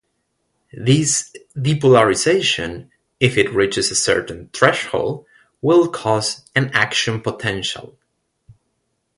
[0.73, 5.27] This depolarization, if it reaches a certain threshold,
[5.61, 7.95] will cause an action potential.